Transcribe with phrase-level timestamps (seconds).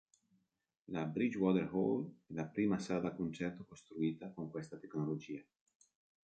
[0.87, 5.43] La Bridgewater Hall è la prima sala da concerto costruita con questa tecnologia.